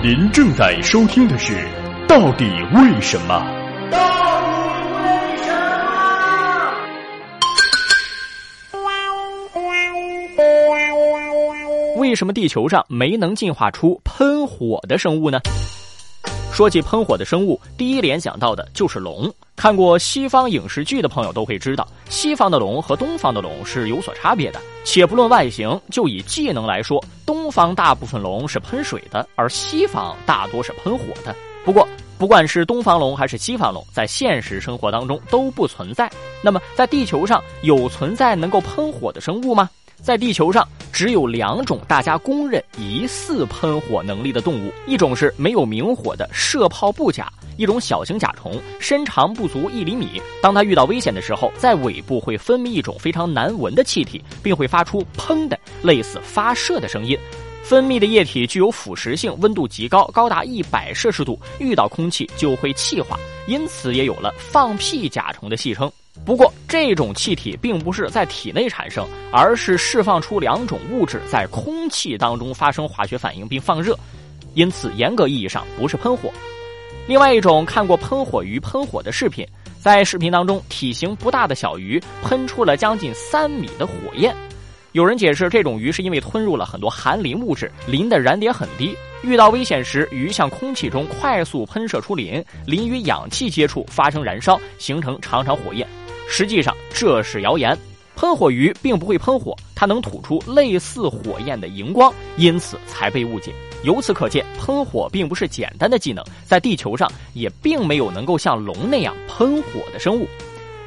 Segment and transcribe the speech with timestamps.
[0.00, 1.54] 您正在收听的是
[2.06, 3.34] 《到底为什么》。
[11.98, 15.40] 为什么地球上没能进化出喷火的生物呢？
[16.52, 19.28] 说起喷火的生物，第一联想到的就是龙。
[19.58, 24.60] 看过西方影视剧的朋友都会知道，西方的龙和东方的龙是有所差别的。
[24.84, 31.34] 且不论外形，就以技能来说，东方大部分龙是喷水的，而西方大多是喷火的。
[31.64, 31.86] 不过，
[32.18, 36.08] 不管是东方龙还是西方龙，在现实生活当中都不存在。
[36.40, 39.68] 那么，在地球上有存在能够喷火的生物吗？
[40.00, 50.22] 在地球上，只有两种大家公认疑似喷火能力的动物，一种是没有明火的射炮布甲，一种小型甲虫，身长不足一厘米。
[50.40, 57.18] 当它遇到危险的时候，在尾部会分泌一种非常难闻的气体，并会发出“砰”的类似发射的声音。
[57.64, 65.90] 分泌的液体具有腐蚀性，温度极高，高达一百摄氏度，遇到空气就会气化，因此也有了“放屁甲虫”的戏称。
[66.24, 73.98] 不过，这种气体并不是在体内产生，而是释放出两种物质在空气当中发生化学反应并放热，
[74.54, 76.32] 因此严格意义上不是喷火。
[77.08, 79.42] 另外一种看过喷火鱼喷火的视频，
[79.80, 84.36] 在视频当中，体型不大的小鱼喷出了将近三米的火焰。
[84.92, 95.88] 有人解释，这种鱼是因为吞入了很多含磷物质，磷的燃点很低，遇到危险时，鱼向空气中快速喷射出磷，磷与氧气接触发生燃烧，形成长长火焰。
[96.28, 97.74] 实际上这是谣言，
[98.16, 103.54] 喷火鱼并不会喷火，它能吐出类似火焰的荧光，因此才被误解。
[103.84, 110.26] 由此可见，喷火并不是简单的技能，在地球上也并没有能够像龙那样喷火的生物。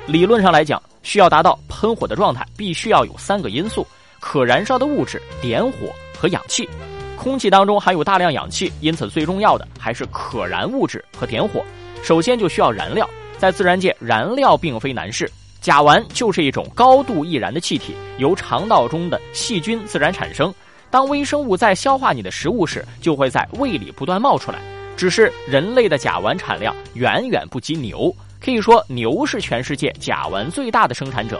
[0.05, 3.87] 理论上来讲，需要达到喷火的状态，必须要有三个因素：
[4.19, 5.87] 可燃烧的物质、点火
[6.19, 6.67] 和氧气。
[7.15, 11.63] 空气当中含有大量氧气，因此最重要的还是可燃物质和点火。
[12.03, 13.09] 首先就需要燃料。
[13.37, 15.31] 在自然界，燃料并非难事。
[15.61, 20.51] 甲烷就是一种高度易燃的气体，由肠道中的细菌自然产生。
[20.89, 24.57] 当微生物在消化你的食物时，就会在胃里不断冒出来。
[24.97, 28.13] 只是人类的甲烷产量远远不及牛，
[28.43, 31.39] 可以说牛是全世界甲烷最大的生产者。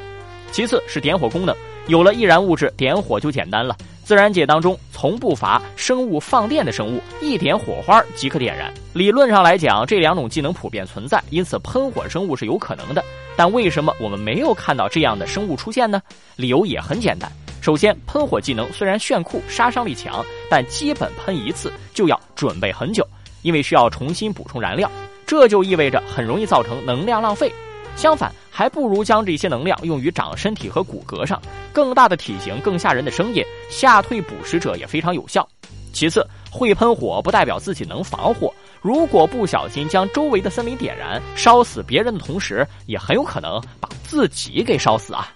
[0.52, 1.56] 其次是点火功能，
[1.88, 3.76] 有了易燃物质，点火就简单了。
[4.04, 8.72] 自然界当中从不乏生物放电的生物，一点火花即可点燃。
[8.94, 13.04] 理论上来讲，这两种技能普遍存在，因此喷火生物是有可能的。
[13.42, 16.00] 但为什么我们没有看到这样的生物出现呢？
[16.36, 17.28] 理由也很简单。
[17.60, 23.04] 首先，喷火技能虽然炫酷、杀伤力强，但基本喷一次就要准备很久，
[23.42, 24.88] 因为需要重新补充燃料，
[25.26, 27.52] 这就意味着很容易造成能量浪费。
[27.96, 31.42] 相反，还不如将这些能量用于长身体和骨骼上，
[31.74, 35.50] 更大的体型、更吓人的声音，吓退捕食者也非常有效。
[35.92, 45.32] 其次，会喷火不代表自己能防火，如果不小心将周围的森林点燃，烧死别人的同时，也很有可能把自己给烧死啊。